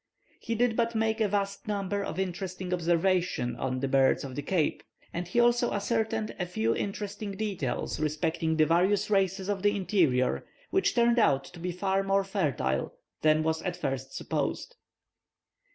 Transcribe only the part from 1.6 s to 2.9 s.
number of interesting